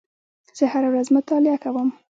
زه 0.57 0.65
هره 0.73 0.89
ورځ 0.91 1.07
مطالعه 1.17 1.57
کوم. 1.63 1.89